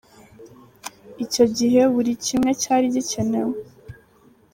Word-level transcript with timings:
Icyo 1.25 1.45
gihe 1.57 1.81
buri 1.93 2.11
kimwe 2.25 2.51
cyari 2.61 2.85
gikenewe. 2.95 3.55